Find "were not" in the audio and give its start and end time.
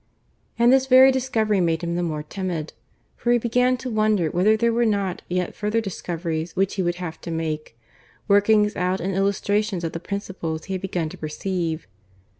4.73-5.21